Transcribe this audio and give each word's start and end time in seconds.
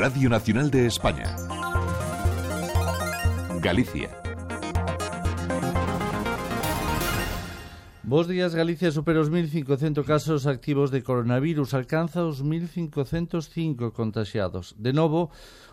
Radio 0.00 0.30
Nacional 0.30 0.70
de 0.70 0.86
España. 0.86 1.36
Galicia. 3.60 4.08
Bos 8.02 8.26
días, 8.26 8.54
Galicia 8.54 8.90
supera 8.92 9.20
os 9.20 9.30
1.500 9.30 10.02
casos 10.06 10.46
activos 10.46 10.90
de 10.90 11.02
coronavirus, 11.02 11.74
alcanza 11.74 12.24
os 12.24 12.42
1.505 12.42 13.92
contagiados. 13.92 14.74
De 14.78 14.94
novo, 14.94 15.30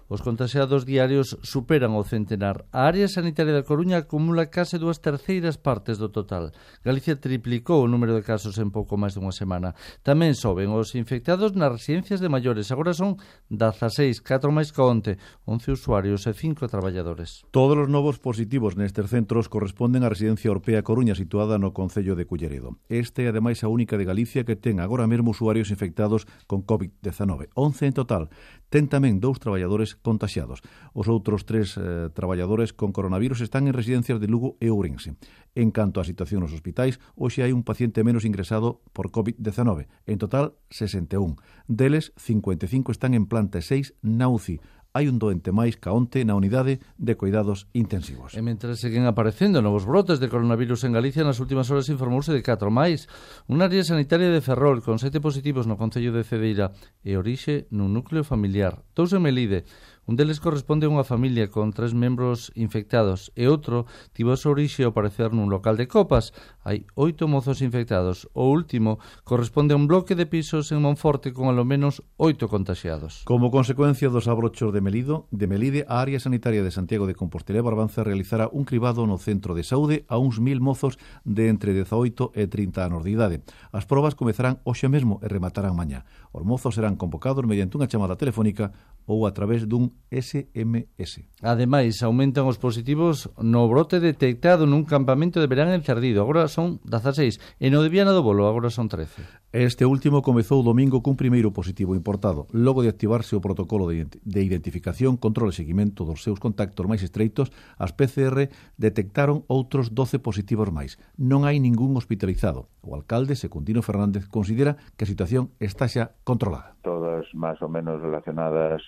Os 0.08 0.24
contagiados 0.24 0.88
diarios 0.88 1.36
superan 1.44 1.92
o 1.92 2.04
centenar. 2.07 2.64
A 2.71 2.88
área 2.88 3.12
sanitaria 3.12 3.52
da 3.52 3.68
Coruña 3.68 4.00
acumula 4.00 4.48
case 4.48 4.80
dúas 4.80 5.04
terceiras 5.04 5.60
partes 5.60 6.00
do 6.00 6.07
total. 6.07 6.56
Galicia 6.80 7.20
triplicou 7.20 7.84
o 7.84 7.92
número 7.92 8.16
de 8.16 8.24
casos 8.24 8.56
en 8.56 8.71
pouco 8.71 8.96
máis 8.96 9.20
dunha 9.20 9.36
semana. 9.36 9.75
Tamén 10.07 10.32
soben 10.32 10.71
os 10.71 10.96
infectados 10.96 11.52
nas 11.60 11.75
residencias 11.75 12.24
de 12.24 12.32
maiores. 12.32 12.71
Agora 12.71 12.96
son 12.96 13.20
16, 13.51 14.24
4 14.24 14.48
máis 14.48 14.71
que 14.71 14.79
onte, 14.79 15.20
11 15.43 15.75
usuarios 15.75 16.24
e 16.24 16.32
5 16.32 16.71
traballadores. 16.71 17.43
Todos 17.51 17.76
os 17.76 17.92
novos 17.92 18.15
positivos 18.15 18.79
nestes 18.79 19.12
centros 19.12 19.51
corresponden 19.51 20.07
á 20.07 20.10
residencia 20.10 20.56
Orpea 20.56 20.87
Coruña 20.87 21.20
situada 21.20 21.60
no 21.60 21.76
Concello 21.76 22.15
de 22.15 22.24
Culleredo. 22.24 22.79
Este 22.87 23.28
é 23.28 23.36
ademais 23.36 23.60
a 23.60 23.68
única 23.68 24.00
de 24.00 24.07
Galicia 24.07 24.48
que 24.48 24.56
ten 24.56 24.79
agora 24.79 25.04
mesmo 25.04 25.36
usuarios 25.36 25.68
infectados 25.68 26.24
con 26.48 26.64
COVID-19, 26.64 27.51
11 27.60 27.92
en 27.92 27.96
total 28.00 28.24
ten 28.68 28.92
tamén 28.92 29.24
dous 29.24 29.39
traballadores 29.39 29.96
contaxiados. 29.96 30.60
Os 30.92 31.07
outros 31.07 31.48
tres 31.48 31.80
eh, 31.80 32.12
traballadores 32.12 32.76
con 32.76 32.92
coronavirus 32.92 33.42
están 33.44 33.67
en 33.67 33.76
residencias 33.76 34.20
de 34.20 34.28
Lugo 34.28 34.59
e 34.59 34.67
Ourense. 34.67 35.16
En 35.56 35.72
canto 35.72 36.00
á 36.00 36.03
situación 36.03 36.44
nos 36.44 36.52
hospitais, 36.52 37.00
hoxe 37.16 37.42
hai 37.42 37.56
un 37.56 37.64
paciente 37.64 38.03
menos 38.03 38.28
ingresado 38.28 38.84
por 38.92 39.09
COVID-19, 39.09 39.88
en 40.06 40.17
total 40.20 40.59
61. 40.70 41.40
Deles, 41.66 42.12
55 42.20 42.92
están 42.92 43.16
en 43.16 43.26
planta 43.26 43.64
6 43.64 43.95
na 44.04 44.28
UCI, 44.28 44.59
hai 44.98 45.06
un 45.06 45.22
doente 45.22 45.53
máis 45.53 45.78
ca 45.78 45.94
onte 45.94 46.26
na 46.26 46.34
unidade 46.34 46.81
de 46.98 47.14
cuidados 47.14 47.70
intensivos. 47.78 48.34
E 48.34 48.42
mentre 48.42 48.73
seguen 48.73 49.06
aparecendo 49.06 49.62
novos 49.62 49.86
brotes 49.86 50.17
de 50.17 50.26
coronavirus 50.26 50.90
en 50.90 50.98
Galicia, 50.98 51.22
nas 51.22 51.38
últimas 51.38 51.70
horas 51.70 51.86
informouse 51.94 52.34
de 52.34 52.42
4 52.42 52.73
máis. 52.73 53.06
Unha 53.45 53.70
área 53.70 53.86
sanitaria 53.86 54.34
de 54.34 54.42
Ferrol, 54.42 54.81
con 54.81 54.98
sete 54.98 55.22
positivos 55.22 55.70
no 55.70 55.78
Concello 55.78 56.09
de 56.09 56.25
Cedeira 56.25 56.73
e 57.06 57.14
orixe 57.14 57.70
nun 57.70 57.94
núcleo 57.94 58.25
familiar. 58.25 58.81
Dous 58.98 59.14
en 59.14 59.22
Melide, 59.22 59.70
Un 60.08 60.16
deles 60.16 60.39
corresponde 60.39 60.88
a 60.88 60.94
unha 60.95 61.03
familia 61.03 61.52
con 61.52 61.75
tres 61.75 61.91
membros 61.91 62.55
infectados 62.55 63.27
e 63.36 63.44
outro 63.52 63.91
tivo 64.16 64.31
a 64.31 64.39
súa 64.39 64.55
orixe 64.55 64.88
ao 64.88 64.95
parecer 64.95 65.36
nun 65.36 65.52
local 65.52 65.75
de 65.75 65.83
copas. 65.91 66.31
Hai 66.63 66.88
oito 66.95 67.27
mozos 67.27 67.59
infectados. 67.59 68.23
O 68.31 68.47
último 68.47 69.03
corresponde 69.28 69.75
a 69.75 69.80
un 69.80 69.83
bloque 69.83 70.16
de 70.16 70.23
pisos 70.23 70.72
en 70.72 70.80
Monforte 70.80 71.35
con 71.35 71.52
alo 71.52 71.67
menos 71.67 72.08
oito 72.16 72.47
contagiados. 72.47 73.28
Como 73.28 73.52
consecuencia 73.52 74.08
dos 74.08 74.31
abrochos 74.31 74.72
de 74.72 74.80
Melido, 74.80 75.28
de 75.35 75.44
Melide, 75.44 75.83
a 75.91 76.00
área 76.00 76.23
sanitaria 76.23 76.63
de 76.63 76.72
Santiago 76.72 77.03
de 77.03 77.11
Compostela 77.11 77.59
e 77.59 77.67
Barbanza 77.67 78.08
realizará 78.08 78.47
un 78.47 78.63
cribado 78.63 79.03
no 79.03 79.19
centro 79.19 79.59
de 79.59 79.67
saúde 79.67 80.08
a 80.08 80.16
uns 80.16 80.39
mil 80.39 80.63
mozos 80.63 80.95
de 81.28 81.52
entre 81.52 81.75
18 81.75 82.31
e 82.31 82.47
30 82.47 82.80
anos 82.80 83.03
de 83.03 83.11
idade. 83.11 83.44
As 83.75 83.83
probas 83.83 84.16
comezarán 84.16 84.63
hoxe 84.63 84.88
mesmo 84.88 85.19
e 85.19 85.28
rematarán 85.28 85.75
mañá. 85.75 86.08
Os 86.31 86.47
mozos 86.47 86.80
serán 86.80 86.95
convocados 86.95 87.44
mediante 87.44 87.75
unha 87.75 87.91
chamada 87.91 88.16
telefónica 88.16 88.72
ou 89.08 89.25
a 89.25 89.31
través 89.31 89.63
dun 89.66 89.95
SMS. 90.11 91.25
Ademais, 91.41 92.03
aumentan 92.03 92.45
os 92.45 92.59
positivos 92.59 93.31
no 93.39 93.66
brote 93.72 94.03
detectado 94.03 94.67
nun 94.67 94.83
campamento 94.83 95.39
de 95.39 95.47
verán 95.47 95.72
en 95.72 95.81
Cerdido. 95.81 96.19
Agora 96.22 96.52
son 96.52 96.83
16 96.83 97.39
e 97.63 97.67
no 97.72 97.81
de 97.81 97.89
Viana 97.89 98.11
do 98.11 98.22
Bolo 98.22 98.45
agora 98.45 98.67
son 98.67 98.91
13. 98.91 99.47
Este 99.55 99.88
último 99.88 100.19
comezou 100.19 100.59
o 100.59 100.67
domingo 100.67 101.00
cun 101.00 101.16
primeiro 101.16 101.55
positivo 101.55 101.95
importado, 101.95 102.52
logo 102.52 102.83
de 102.83 102.91
activarse 102.91 103.31
o 103.31 103.41
protocolo 103.41 103.88
de, 103.88 104.11
de 104.11 104.41
identificación, 104.44 105.16
control 105.16 105.55
e 105.55 105.58
seguimento 105.58 106.03
dos 106.03 106.19
seus 106.19 106.35
contactos 106.35 106.83
máis 106.83 107.00
estreitos, 107.00 107.55
as 107.80 107.95
PCR 107.95 108.51
detectaron 108.75 109.47
outros 109.47 109.96
12 109.96 110.19
positivos 110.19 110.67
máis. 110.67 111.00
Non 111.16 111.47
hai 111.47 111.63
ningún 111.63 111.96
hospitalizado. 111.96 112.67
O 112.84 112.91
alcalde 112.91 113.40
Secundino 113.40 113.79
Fernández 113.79 114.28
considera 114.28 114.75
que 115.00 115.07
a 115.07 115.12
situación 115.12 115.56
está 115.63 115.88
xa 115.88 116.12
controlada. 116.28 116.75
Todas 116.84 117.23
máis 117.31 117.56
ou 117.63 117.72
menos 117.72 118.03
relacionadas 118.03 118.84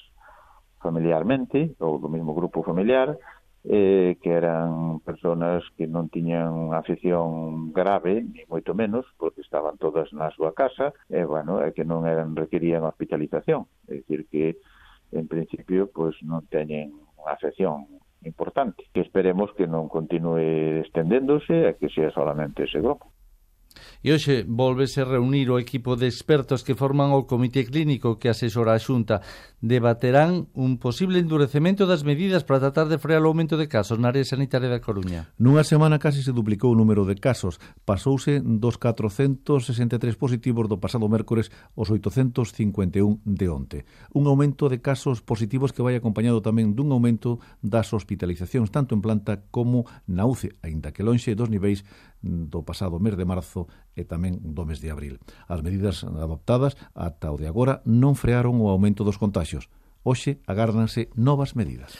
familiarmente, 0.79 1.75
ou 1.79 1.99
do 1.99 2.09
mesmo 2.09 2.33
grupo 2.33 2.63
familiar, 2.63 3.15
eh, 3.65 4.17
que 4.23 4.31
eran 4.31 4.99
personas 5.03 5.63
que 5.75 5.83
non 5.85 6.07
tiñan 6.07 6.71
afección 6.71 7.69
grave, 7.75 8.23
ni 8.23 8.47
moito 8.47 8.71
menos, 8.71 9.03
porque 9.19 9.43
estaban 9.43 9.75
todas 9.75 10.09
na 10.15 10.31
súa 10.31 10.55
casa, 10.55 10.95
e, 11.11 11.21
eh, 11.21 11.25
bueno, 11.27 11.59
é 11.59 11.75
que 11.75 11.83
non 11.83 12.07
eran 12.07 12.39
requerían 12.39 12.87
hospitalización. 12.87 13.67
É 13.91 13.99
dicir 13.99 14.31
que, 14.31 14.57
en 15.11 15.27
principio, 15.27 15.91
pois 15.91 16.15
non 16.23 16.47
teñen 16.47 16.95
unha 17.19 17.35
afección 17.35 17.99
importante, 18.23 18.87
que 18.95 19.03
esperemos 19.03 19.51
que 19.55 19.67
non 19.67 19.91
continue 19.91 20.79
estendéndose 20.83 21.67
e 21.67 21.75
que 21.75 21.91
sea 21.91 22.11
solamente 22.15 22.63
ese 22.63 22.79
grupo. 22.79 23.11
E 24.01 24.15
hoxe 24.15 24.47
volvese 24.47 25.03
reunir 25.03 25.51
o 25.51 25.59
equipo 25.59 25.99
de 25.99 26.07
expertos 26.07 26.63
que 26.65 26.75
forman 26.75 27.11
o 27.11 27.27
Comité 27.27 27.67
Clínico 27.67 28.17
que 28.17 28.31
asesora 28.31 28.73
a 28.73 28.81
Xunta 28.81 29.21
debaterán 29.61 30.47
un 30.53 30.79
posible 30.79 31.19
endurecemento 31.19 31.83
das 31.85 32.07
medidas 32.07 32.43
para 32.47 32.59
tratar 32.59 32.87
de 32.87 32.97
frear 32.97 33.23
o 33.23 33.31
aumento 33.31 33.59
de 33.59 33.67
casos 33.67 33.99
na 33.99 34.11
área 34.11 34.23
sanitaria 34.23 34.71
da 34.71 34.79
Coruña. 34.79 35.31
Nunha 35.35 35.67
semana 35.67 35.99
casi 35.99 36.23
se 36.23 36.31
duplicou 36.31 36.71
o 36.71 36.79
número 36.79 37.03
de 37.03 37.19
casos. 37.19 37.59
Pasouse 37.83 38.39
dos 38.39 38.79
463 38.79 40.15
positivos 40.15 40.71
do 40.71 40.79
pasado 40.79 41.11
mércores 41.11 41.51
aos 41.75 41.91
851 41.91 43.19
de 43.27 43.47
onte. 43.51 43.79
Un 44.15 44.31
aumento 44.31 44.71
de 44.71 44.79
casos 44.79 45.19
positivos 45.19 45.75
que 45.75 45.83
vai 45.83 45.99
acompañado 45.99 46.39
tamén 46.39 46.71
dun 46.71 46.95
aumento 46.95 47.43
das 47.59 47.91
hospitalizacións 47.91 48.71
tanto 48.71 48.95
en 48.95 49.03
planta 49.03 49.43
como 49.51 49.83
na 50.07 50.23
UCE, 50.23 50.55
aínda 50.63 50.95
que 50.95 51.03
lonxe 51.03 51.35
dos 51.35 51.51
niveis 51.51 51.83
do 52.23 52.63
pasado 52.63 52.99
mes 52.99 53.15
de 53.15 53.23
marzo 53.23 53.67
e 53.99 54.07
tamén 54.07 54.39
do 54.39 54.63
mes 54.63 54.79
de 54.79 54.87
abril. 54.87 55.19
As 55.51 55.59
medidas 55.59 56.07
adoptadas 56.07 56.79
ata 56.95 57.35
o 57.35 57.37
de 57.37 57.51
agora 57.51 57.83
non 57.83 58.15
frearon 58.15 58.63
o 58.63 58.71
aumento 58.71 59.03
dos 59.03 59.19
contaxios. 59.19 59.67
Hoxe 60.07 60.39
agárdanse 60.47 61.11
novas 61.19 61.59
medidas. 61.59 61.91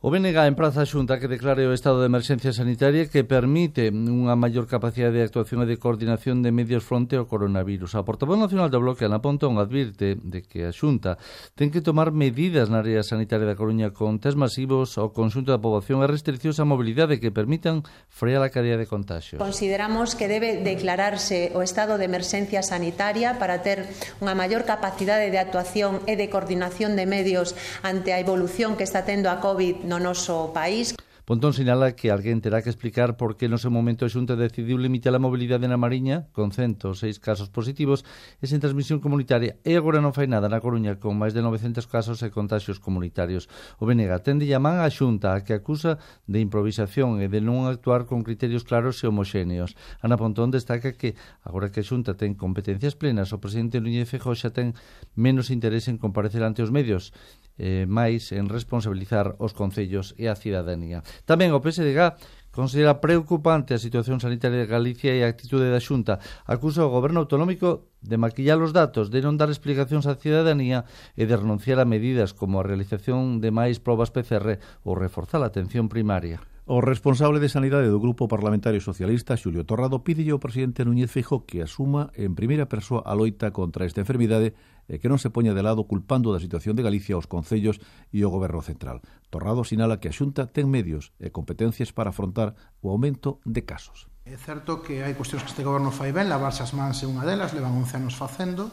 O 0.00 0.14
BNG 0.14 0.38
empraza 0.46 0.82
a 0.82 0.86
Xunta 0.86 1.18
que 1.18 1.26
declare 1.26 1.66
o 1.66 1.74
estado 1.74 1.98
de 1.98 2.06
emerxencia 2.06 2.54
sanitaria 2.54 3.10
que 3.10 3.26
permite 3.26 3.90
unha 3.90 4.38
maior 4.38 4.70
capacidade 4.70 5.18
de 5.18 5.26
actuación 5.26 5.66
e 5.66 5.66
de 5.66 5.74
coordinación 5.74 6.38
de 6.38 6.54
medios 6.54 6.86
fronte 6.86 7.18
ao 7.18 7.26
coronavirus. 7.26 7.98
A 7.98 8.06
portavoz 8.06 8.38
nacional 8.38 8.70
do 8.70 8.78
bloque, 8.78 9.10
Ana 9.10 9.18
Pontón, 9.18 9.58
advirte 9.58 10.14
de 10.14 10.46
que 10.46 10.62
a 10.62 10.70
Xunta 10.70 11.18
ten 11.58 11.74
que 11.74 11.82
tomar 11.82 12.14
medidas 12.14 12.70
na 12.70 12.78
área 12.78 13.02
sanitaria 13.02 13.42
da 13.42 13.58
Coruña 13.58 13.90
con 13.90 14.22
test 14.22 14.38
masivos 14.38 14.94
ao 15.02 15.10
conxunto 15.10 15.50
da 15.50 15.58
poboación 15.58 15.98
e 15.98 16.06
restriccións 16.06 16.62
á 16.62 16.64
mobilidade 16.64 17.18
que 17.18 17.34
permitan 17.34 17.82
frear 18.06 18.46
a 18.46 18.54
cadea 18.54 18.78
de 18.78 18.86
contagios. 18.86 19.42
Consideramos 19.42 20.14
que 20.14 20.30
debe 20.30 20.62
declararse 20.62 21.50
o 21.58 21.60
estado 21.66 21.98
de 21.98 22.06
emerxencia 22.06 22.62
sanitaria 22.62 23.42
para 23.42 23.66
ter 23.66 23.90
unha 24.22 24.38
maior 24.38 24.62
capacidade 24.62 25.26
de 25.34 25.42
actuación 25.42 26.06
e 26.06 26.14
de 26.14 26.30
coordinación 26.30 26.94
de 26.94 27.02
medios 27.02 27.58
ante 27.82 28.14
a 28.14 28.22
evolución 28.22 28.78
que 28.78 28.86
está 28.86 29.02
tendo 29.02 29.26
a 29.26 29.42
COVID 29.42 29.87
no 29.88 29.98
noso 29.98 30.52
país. 30.52 30.92
Pontón 31.28 31.52
sinala 31.52 31.92
que 31.92 32.08
alguén 32.08 32.40
terá 32.40 32.64
que 32.64 32.72
explicar 32.72 33.20
por 33.20 33.36
que 33.36 33.52
no 33.52 33.60
seu 33.60 33.68
momento 33.68 34.08
a 34.08 34.12
Xunta 34.12 34.32
decidiu 34.32 34.80
limitar 34.80 35.12
a 35.12 35.20
mobilidade 35.20 35.68
na 35.68 35.76
Mariña 35.76 36.24
con 36.32 36.56
106 36.56 37.20
casos 37.20 37.52
positivos 37.52 38.00
e 38.40 38.48
sen 38.48 38.64
transmisión 38.64 39.04
comunitaria 39.04 39.60
e 39.60 39.76
agora 39.76 40.00
non 40.00 40.16
fai 40.16 40.24
nada 40.24 40.48
na 40.48 40.56
Coruña 40.64 40.96
con 40.96 41.20
máis 41.20 41.36
de 41.36 41.44
900 41.44 41.84
casos 41.84 42.24
e 42.24 42.32
contagios 42.32 42.80
comunitarios. 42.80 43.44
O 43.76 43.84
Benega 43.84 44.24
tende 44.24 44.48
a 44.48 44.56
man 44.56 44.80
a 44.80 44.88
Xunta 44.88 45.36
a 45.36 45.44
que 45.44 45.52
acusa 45.52 46.00
de 46.24 46.40
improvisación 46.40 47.20
e 47.20 47.28
de 47.28 47.44
non 47.44 47.68
actuar 47.68 48.08
con 48.08 48.24
criterios 48.24 48.64
claros 48.64 48.96
e 49.04 49.12
homoxéneos. 49.12 49.76
Ana 50.00 50.16
Pontón 50.16 50.48
destaca 50.48 50.96
que 50.96 51.12
agora 51.44 51.68
que 51.68 51.84
a 51.84 51.88
Xunta 51.92 52.16
ten 52.16 52.40
competencias 52.40 52.96
plenas, 52.96 53.36
o 53.36 53.42
presidente 53.44 53.84
Núñez 53.84 54.08
Feijó 54.08 54.32
xa 54.32 54.48
ten 54.48 54.72
menos 55.12 55.52
interés 55.52 55.92
en 55.92 56.00
comparecer 56.00 56.40
ante 56.40 56.64
os 56.64 56.72
medios 56.72 57.12
eh, 57.58 57.84
máis 57.84 58.30
en 58.32 58.48
responsabilizar 58.48 59.36
os 59.42 59.52
concellos 59.52 60.14
e 60.16 60.30
a 60.30 60.38
cidadanía. 60.38 61.02
Tamén 61.26 61.52
o 61.52 61.60
PSDG 61.60 62.16
considera 62.54 62.98
preocupante 62.98 63.74
a 63.74 63.82
situación 63.82 64.18
sanitaria 64.18 64.64
de 64.64 64.70
Galicia 64.70 65.14
e 65.14 65.22
a 65.22 65.30
actitude 65.30 65.70
da 65.70 65.78
Xunta. 65.78 66.18
Acusa 66.46 66.86
o 66.86 66.90
goberno 66.90 67.22
autonómico 67.22 67.86
de 68.02 68.18
maquillar 68.18 68.58
os 68.58 68.74
datos, 68.74 69.14
de 69.14 69.22
non 69.22 69.38
dar 69.38 69.50
explicacións 69.52 70.10
á 70.10 70.18
cidadanía 70.18 70.82
e 71.14 71.26
de 71.28 71.38
renunciar 71.38 71.78
a 71.78 71.86
medidas 71.86 72.34
como 72.34 72.58
a 72.58 72.66
realización 72.66 73.38
de 73.38 73.54
máis 73.54 73.78
probas 73.78 74.10
PCR 74.10 74.58
ou 74.82 74.98
reforzar 74.98 75.42
a 75.42 75.50
atención 75.50 75.86
primaria. 75.86 76.42
O 76.70 76.82
responsable 76.82 77.40
de 77.40 77.48
Sanidade 77.48 77.88
do 77.88 77.96
Grupo 77.96 78.28
Parlamentario 78.28 78.84
Socialista, 78.84 79.40
Xulio 79.40 79.64
Torrado, 79.64 80.04
pide 80.04 80.28
ao 80.28 80.36
presidente 80.36 80.84
Núñez 80.84 81.08
Feijóo 81.08 81.48
que 81.48 81.64
asuma 81.64 82.12
en 82.12 82.36
primeira 82.36 82.68
persoa 82.68 83.08
a 83.08 83.16
loita 83.16 83.56
contra 83.56 83.88
esta 83.88 84.04
enfermidade 84.04 84.52
e 84.84 85.00
que 85.00 85.08
non 85.08 85.16
se 85.16 85.32
poña 85.32 85.56
de 85.56 85.64
lado 85.64 85.88
culpando 85.88 86.28
da 86.28 86.36
situación 86.36 86.76
de 86.76 86.84
Galicia 86.84 87.16
aos 87.16 87.24
concellos 87.24 87.80
e 88.12 88.20
ao 88.20 88.28
goberno 88.28 88.60
central. 88.60 89.00
Torrado 89.32 89.64
sinala 89.64 89.96
que 89.96 90.12
a 90.12 90.16
Xunta 90.16 90.44
ten 90.44 90.68
medios 90.68 91.16
e 91.16 91.32
competencias 91.32 91.96
para 91.96 92.12
afrontar 92.12 92.52
o 92.84 92.92
aumento 92.92 93.40
de 93.48 93.64
casos. 93.64 94.04
É 94.28 94.36
certo 94.36 94.84
que 94.84 95.00
hai 95.00 95.16
cuestións 95.16 95.48
que 95.48 95.56
este 95.56 95.64
goberno 95.64 95.88
fai 95.88 96.12
ben, 96.12 96.28
lavarse 96.28 96.60
as 96.60 96.76
mans 96.76 97.00
é 97.00 97.08
unha 97.08 97.24
delas, 97.24 97.56
levan 97.56 97.80
11 97.80 97.96
anos 97.96 98.12
facendo. 98.12 98.68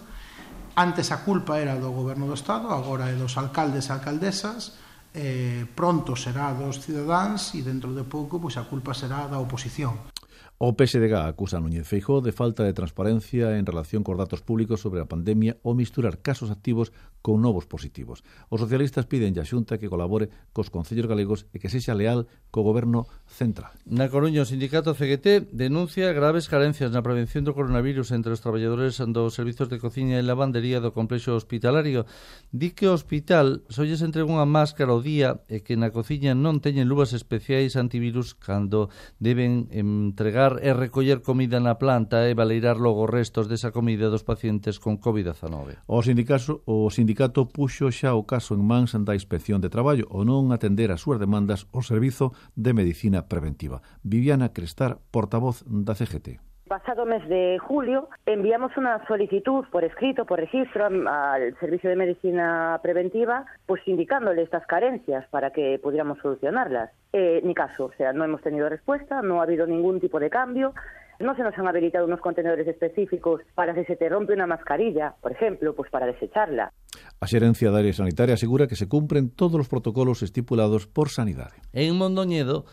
Antes 0.75 1.15
a 1.15 1.24
culpa 1.24 1.63
era 1.63 1.80
do 1.80 1.95
goberno 1.95 2.27
do 2.27 2.36
Estado, 2.36 2.75
agora 2.75 3.07
é 3.07 3.15
dos 3.15 3.39
alcaldes 3.39 3.88
e 3.88 3.95
alcaldesas, 3.95 4.83
eh, 5.15 5.63
pronto 5.73 6.13
será 6.19 6.51
dos 6.51 6.83
cidadáns 6.83 7.56
e 7.56 7.63
dentro 7.63 7.95
de 7.95 8.03
pouco 8.03 8.38
pois, 8.38 8.59
a 8.59 8.67
culpa 8.67 8.91
será 8.91 9.31
da 9.31 9.39
oposición. 9.39 10.12
O 10.58 10.72
PSDG 10.72 11.14
acusa 11.20 11.60
a 11.60 11.64
Núñez 11.64 11.84
Feijó 11.84 12.24
de 12.24 12.32
falta 12.32 12.64
de 12.64 12.72
transparencia 12.72 13.60
en 13.60 13.68
relación 13.68 14.08
cos 14.08 14.16
datos 14.16 14.40
públicos 14.40 14.80
sobre 14.80 15.04
a 15.04 15.10
pandemia 15.10 15.60
ou 15.68 15.76
misturar 15.76 16.24
casos 16.24 16.48
activos 16.48 16.96
con 17.20 17.42
novos 17.42 17.66
positivos. 17.66 18.24
Os 18.48 18.62
socialistas 18.62 19.04
piden 19.04 19.36
a 19.36 19.44
Xunta 19.44 19.76
que 19.82 19.92
colabore 19.92 20.32
cos 20.56 20.72
concellos 20.72 21.10
galegos 21.10 21.50
e 21.52 21.60
que 21.60 21.68
sexa 21.74 21.98
leal 21.98 22.30
co 22.56 22.62
goberno 22.62 23.10
central. 23.28 23.76
Na 23.90 24.08
Coruña, 24.08 24.46
o 24.46 24.50
sindicato 24.50 24.96
CGT 24.96 25.52
denuncia 25.52 26.14
graves 26.16 26.48
carencias 26.48 26.94
na 26.94 27.04
prevención 27.04 27.44
do 27.44 27.52
coronavirus 27.52 28.14
entre 28.14 28.32
os 28.32 28.40
traballadores 28.40 29.02
dos 29.02 29.36
servizos 29.36 29.68
de 29.68 29.82
cociña 29.82 30.22
e 30.22 30.24
lavandería 30.24 30.80
do 30.80 30.96
complexo 30.96 31.36
hospitalario. 31.36 32.08
Di 32.56 32.72
que 32.72 32.88
o 32.88 32.96
hospital 32.96 33.66
solles 33.68 34.06
entrega 34.06 34.30
unha 34.30 34.48
máscara 34.48 34.96
ao 34.96 35.02
día 35.02 35.44
e 35.50 35.66
que 35.66 35.76
na 35.76 35.92
cociña 35.92 36.32
non 36.32 36.64
teñen 36.64 36.88
luvas 36.88 37.12
especiais 37.12 37.76
antivirus 37.76 38.38
cando 38.38 38.94
deben 39.20 39.68
entregar 39.74 40.25
Entregar 40.25 40.57
e 40.66 40.74
recoller 40.74 41.22
comida 41.22 41.62
na 41.62 41.77
planta 41.77 42.25
e 42.25 42.33
valeirar 42.33 42.81
logo 42.81 43.06
restos 43.06 43.45
desa 43.45 43.69
comida 43.69 44.10
dos 44.10 44.25
pacientes 44.25 44.81
con 44.81 44.98
COVID-19. 44.98 45.77
O 45.86 46.01
sindicato, 46.01 46.66
o 46.66 46.89
sindicato 46.89 47.45
puxo 47.45 47.94
xa 47.94 48.18
o 48.18 48.25
caso 48.25 48.57
en 48.57 48.66
mans 48.66 48.98
da 49.06 49.13
Inspección 49.13 49.62
de 49.62 49.69
Traballo 49.69 50.10
ou 50.10 50.25
non 50.25 50.50
atender 50.50 50.89
as 50.89 51.06
súas 51.06 51.22
demandas 51.22 51.69
o 51.69 51.86
Servizo 51.86 52.33
de 52.57 52.74
Medicina 52.74 53.30
Preventiva. 53.30 53.86
Viviana 54.01 54.50
Crestar, 54.50 54.98
portavoz 55.13 55.62
da 55.62 55.94
CGT. 55.94 56.42
Pasado 56.67 57.06
mes 57.06 57.27
de 57.29 57.59
julio 57.59 58.09
enviamos 58.25 58.75
una 58.75 59.06
solicitud 59.06 59.65
por 59.71 59.83
escrito, 59.83 60.25
por 60.25 60.39
registro 60.39 60.88
al 60.88 61.56
Servicio 61.59 61.91
de 61.91 61.95
Medicina 61.95 62.79
Preventiva, 62.81 63.45
pues 63.67 63.88
indicándole 63.88 64.41
estas 64.41 64.65
carencias 64.65 65.27
para 65.29 65.51
que 65.51 65.77
pudiéramos 65.77 66.17
solucionarlas. 66.23 66.89
Eh, 67.13 67.39
ni 67.44 67.53
caso, 67.53 67.85
o 67.85 67.91
sea, 67.97 68.13
no 68.13 68.23
hemos 68.23 68.41
tenido 68.41 68.67
respuesta, 68.67 69.21
no 69.21 69.41
ha 69.41 69.44
habido 69.44 69.67
ningún 69.67 70.00
tipo 70.00 70.19
de 70.19 70.31
cambio. 70.31 70.73
No 71.19 71.35
se 71.35 71.44
nos 71.44 71.56
han 71.56 71.67
habilitado 71.67 72.07
unos 72.07 72.19
contenedores 72.19 72.67
específicos 72.67 73.41
para 73.53 73.75
si 73.75 73.85
se 73.85 73.95
te 73.95 74.09
rompe 74.09 74.33
una 74.33 74.47
mascarilla, 74.47 75.13
por 75.21 75.33
ejemplo, 75.33 75.75
pues 75.75 75.91
para 75.91 76.07
desecharla. 76.07 76.73
A 77.21 77.27
Xerencia 77.27 77.69
da 77.69 77.77
Área 77.77 77.94
Sanitaria 77.94 78.33
asegura 78.33 78.65
que 78.65 78.75
se 78.75 78.89
cumplen 78.89 79.29
todos 79.29 79.53
los 79.53 79.69
protocolos 79.69 80.23
estipulados 80.23 80.88
por 80.88 81.09
Sanidade. 81.09 81.62
En 81.73 81.95
Mondoñedo 81.95 82.65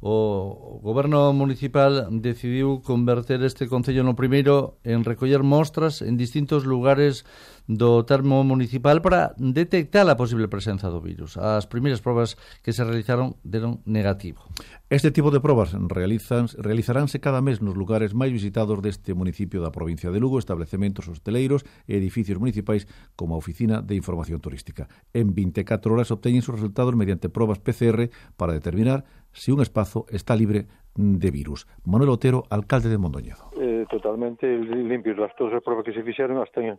o 0.00 0.80
goberno 0.82 1.32
municipal 1.36 2.08
decidiu 2.10 2.80
converter 2.80 3.44
este 3.44 3.68
concello 3.68 4.00
no 4.00 4.16
primeiro 4.16 4.80
en 4.80 5.04
recoller 5.04 5.44
mostras 5.44 6.00
en 6.00 6.16
distintos 6.16 6.64
lugares 6.64 7.28
do 7.68 8.02
termo 8.08 8.42
municipal 8.42 8.98
para 9.04 9.36
detectar 9.36 10.08
a 10.08 10.16
posible 10.16 10.48
presenza 10.48 10.88
do 10.88 10.98
virus. 10.98 11.36
As 11.36 11.68
primeiras 11.68 12.00
probas 12.00 12.40
que 12.64 12.72
se 12.72 12.82
realizaron 12.82 13.36
deron 13.44 13.84
negativo. 13.84 14.42
Este 14.90 15.14
tipo 15.14 15.30
de 15.30 15.38
probas 15.38 15.76
realizan, 15.76 16.50
realizaránse 16.58 17.22
cada 17.22 17.38
mes 17.44 17.62
nos 17.62 17.78
lugares 17.78 18.10
máis 18.10 18.34
visitados 18.34 18.82
deste 18.82 19.14
municipio 19.14 19.62
da 19.62 19.70
provincia 19.70 20.10
de 20.10 20.18
Lugo, 20.18 20.40
establecementos 20.40 21.06
hosteleiros 21.06 21.62
e 21.86 21.94
edificios 21.94 22.42
municipais 22.42 22.90
como 23.14 23.36
a 23.36 23.40
Oficina 23.40 23.86
de 23.86 23.94
Información 23.94 24.42
Turística. 24.42 24.90
En 25.14 25.36
24 25.36 25.92
horas 25.94 26.10
obteñen 26.10 26.42
os 26.42 26.56
resultados 26.56 26.98
mediante 26.98 27.30
probas 27.30 27.62
PCR 27.62 28.10
para 28.34 28.56
determinar 28.56 29.06
si 29.32 29.52
un 29.52 29.60
espazo 29.60 30.06
está 30.10 30.34
libre 30.34 30.66
de 30.94 31.30
virus. 31.30 31.66
Manuel 31.84 32.10
Otero, 32.10 32.44
alcalde 32.50 32.88
de 32.88 32.98
Mondoñedo. 32.98 33.50
Eh, 33.58 33.86
totalmente 33.88 34.46
limpios 34.46 35.18
las 35.18 35.34
todas 35.36 35.54
as 35.54 35.62
probas 35.62 35.84
que 35.84 35.92
se 35.92 36.02
fixeron, 36.02 36.38
hasta 36.38 36.60
en 36.60 36.78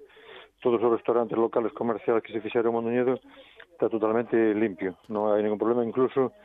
todos 0.62 0.82
os 0.84 0.92
restaurantes 0.92 1.38
locales 1.38 1.74
comerciales 1.74 2.24
que 2.24 2.34
se 2.34 2.42
fixeron 2.42 2.70
en 2.70 2.74
Mondoñedo, 2.74 3.20
está 3.72 3.90
totalmente 3.90 4.38
limpio, 4.54 4.94
non 5.10 5.34
hai 5.34 5.42
ningún 5.42 5.58
problema, 5.58 5.82
incluso 5.82 6.36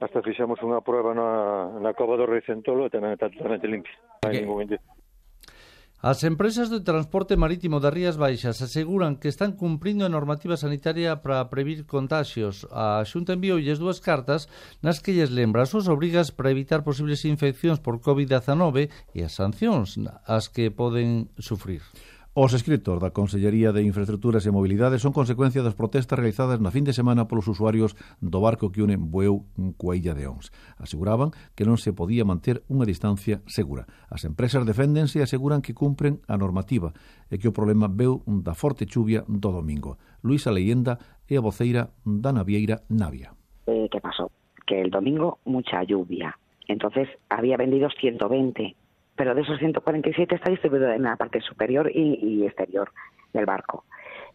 hasta 0.00 0.22
fixamos 0.22 0.62
unha 0.62 0.80
prueba 0.80 1.12
na, 1.12 1.68
na 1.82 1.92
cova 1.92 2.16
do 2.16 2.24
Reicentolo 2.24 2.86
e 2.86 2.92
tamén 2.92 3.12
está 3.18 3.28
totalmente 3.28 3.66
limpio. 3.66 3.92
Non 4.22 4.30
hai 4.30 4.40
ningún 4.40 4.78
As 6.00 6.22
empresas 6.22 6.70
de 6.70 6.78
transporte 6.78 7.34
marítimo 7.34 7.82
das 7.82 7.90
Rías 7.90 8.14
Baixas 8.14 8.62
aseguran 8.62 9.18
que 9.18 9.26
están 9.26 9.58
cumprindo 9.58 10.06
a 10.06 10.08
normativa 10.08 10.54
sanitaria 10.54 11.26
para 11.26 11.50
previr 11.50 11.90
contagios. 11.90 12.70
A 12.70 13.02
Xunta 13.02 13.34
envioulles 13.34 13.82
dúas 13.82 13.98
cartas 13.98 14.46
nas 14.78 15.02
que 15.02 15.10
lles 15.10 15.34
lembra 15.34 15.66
as 15.66 15.74
súas 15.74 15.90
obrigas 15.90 16.30
para 16.30 16.54
evitar 16.54 16.86
posibles 16.86 17.26
infeccións 17.26 17.82
por 17.82 17.98
COVID-19 17.98 18.86
e 19.10 19.26
as 19.26 19.34
sancións 19.34 19.98
as 20.22 20.46
que 20.46 20.70
poden 20.70 21.34
sufrir. 21.34 21.82
Os 22.40 22.54
escritos 22.54 23.02
da 23.02 23.10
Consellería 23.10 23.74
de 23.74 23.82
Infraestructuras 23.82 24.46
e 24.46 24.54
Mobilidade 24.54 25.02
son 25.02 25.10
consecuencia 25.10 25.58
das 25.66 25.74
protestas 25.74 26.22
realizadas 26.22 26.62
na 26.62 26.70
fin 26.70 26.86
de 26.86 26.94
semana 26.94 27.26
polos 27.26 27.50
usuarios 27.50 27.98
do 28.22 28.38
barco 28.38 28.70
que 28.70 28.78
une 28.78 28.94
Bueu 28.94 29.50
coa 29.74 29.98
Illa 29.98 30.14
de 30.14 30.30
Ons. 30.30 30.54
Aseguraban 30.78 31.34
que 31.58 31.66
non 31.66 31.82
se 31.82 31.90
podía 31.90 32.22
manter 32.22 32.62
unha 32.70 32.86
distancia 32.86 33.42
segura. 33.50 33.90
As 34.06 34.22
empresas 34.22 34.62
deféndense 34.62 35.18
e 35.18 35.26
aseguran 35.26 35.66
que 35.66 35.74
cumpren 35.74 36.22
a 36.30 36.38
normativa 36.38 36.94
e 37.26 37.42
que 37.42 37.50
o 37.50 37.56
problema 37.58 37.90
veu 37.90 38.22
da 38.22 38.54
forte 38.54 38.86
chuvia 38.86 39.26
do 39.26 39.50
domingo. 39.50 39.98
Luisa 40.22 40.54
Leyenda 40.54 41.26
é 41.26 41.34
a 41.34 41.42
voceira 41.42 41.90
da 42.06 42.30
Navieira 42.30 42.86
Navia. 42.86 43.34
Eh, 43.66 43.90
que 43.90 43.98
pasou? 43.98 44.30
Que 44.62 44.78
el 44.78 44.94
domingo 44.94 45.42
mucha 45.42 45.82
lluvia. 45.82 46.38
Entonces 46.70 47.10
había 47.34 47.58
vendidos 47.58 47.98
120 47.98 48.78
pero 49.18 49.34
de 49.34 49.42
esos 49.42 49.58
147 49.58 50.36
está 50.36 50.48
distribuido 50.48 50.90
en 50.92 51.02
la 51.02 51.16
parte 51.16 51.40
superior 51.40 51.90
y, 51.92 52.46
exterior 52.46 52.92
del 53.32 53.44
barco. 53.44 53.84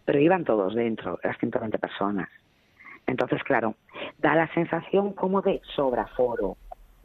Pero 0.04 0.20
iban 0.20 0.44
todos 0.44 0.76
dentro, 0.76 1.18
las 1.24 1.38
120 1.38 1.80
personas. 1.80 2.30
Entonces, 3.08 3.42
claro, 3.44 3.76
da 4.20 4.36
la 4.36 4.54
sensación 4.54 5.14
como 5.14 5.42
de 5.42 5.62
sobraforo, 5.74 6.58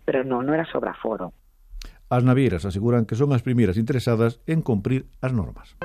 pero 0.04 0.24
no, 0.24 0.42
no 0.42 0.54
era 0.54 0.64
sobraforo. 0.66 1.32
As 2.10 2.24
navieras 2.24 2.64
aseguran 2.64 3.06
que 3.06 3.14
son 3.14 3.32
as 3.32 3.44
primeiras 3.44 3.76
interesadas 3.76 4.40
en 4.46 4.62
cumprir 4.62 5.06
as 5.22 5.32
normas. 5.32 5.76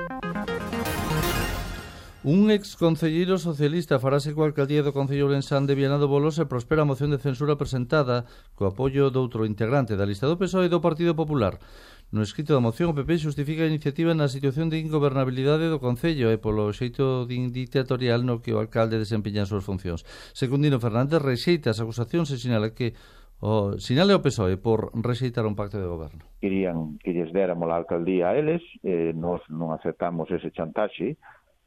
Un 2.24 2.50
ex 2.50 2.74
concelleiro 2.80 3.36
socialista 3.36 4.00
farase 4.00 4.32
coa 4.32 4.48
alcaldía 4.48 4.80
do 4.80 4.96
Concello 4.96 5.28
Lensán 5.28 5.68
de 5.68 5.76
Vianado 5.76 6.08
Bolos 6.08 6.40
e 6.40 6.48
prospera 6.48 6.80
a 6.80 6.88
moción 6.88 7.12
de 7.12 7.20
censura 7.20 7.60
presentada 7.60 8.24
co 8.56 8.64
apoio 8.64 9.12
doutro 9.12 9.44
integrante 9.44 9.92
da 9.92 10.08
lista 10.08 10.24
do 10.24 10.40
PSOE 10.40 10.64
e 10.64 10.72
do 10.72 10.80
Partido 10.80 11.12
Popular. 11.12 11.60
No 12.08 12.24
escrito 12.24 12.56
da 12.56 12.64
moción, 12.64 12.88
o 12.88 12.96
PP 12.96 13.28
justifica 13.28 13.60
a 13.60 13.68
iniciativa 13.68 14.16
na 14.16 14.32
situación 14.32 14.72
de 14.72 14.80
ingobernabilidade 14.80 15.68
do 15.68 15.76
Concello 15.76 16.32
e 16.32 16.40
polo 16.40 16.72
xeito 16.72 17.28
dictatorial 17.28 18.24
no 18.24 18.40
que 18.40 18.56
o 18.56 18.60
alcalde 18.64 18.96
desempeña 18.96 19.44
as 19.44 19.52
súas 19.52 19.68
funcións. 19.68 20.08
Secundino 20.32 20.80
Fernández 20.80 21.20
rexeita 21.20 21.76
as 21.76 21.84
acusacións 21.84 22.32
e 22.32 22.40
sinala 22.40 22.72
que 22.72 22.96
o 23.44 23.76
sinale 23.76 24.16
o 24.16 24.24
PSOE 24.24 24.56
por 24.56 24.88
rexeitar 24.96 25.44
un 25.44 25.52
pacto 25.52 25.76
de 25.76 25.84
goberno. 25.84 26.24
Querían 26.40 26.96
que 27.04 27.12
lles 27.12 27.36
déramos 27.36 27.68
a 27.68 27.76
alcaldía 27.76 28.32
a 28.32 28.36
eles, 28.40 28.64
eh, 28.80 29.12
nos 29.12 29.44
non 29.52 29.76
aceptamos 29.76 30.32
ese 30.32 30.48
chantaxe, 30.56 31.20